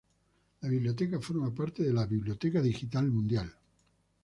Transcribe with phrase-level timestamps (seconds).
[0.61, 3.53] La Biblioteca forma parte de Biblioteca Digital Mundial.